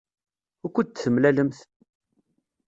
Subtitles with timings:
[0.61, 1.59] Wukud d-temlalemt?